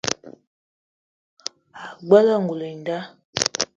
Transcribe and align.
Ag͡bela 1.83 2.33
ngoul 2.43 2.61
i 2.69 2.73
nda. 2.79 2.99